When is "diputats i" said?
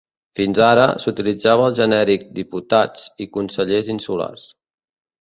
2.41-3.31